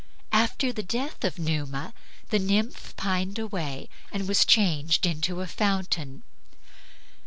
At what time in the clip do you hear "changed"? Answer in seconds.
4.45-5.05